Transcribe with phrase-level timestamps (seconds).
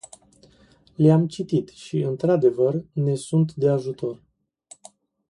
[0.97, 4.21] Le-am citit și, într-adevăr, ne sunt de ajutor.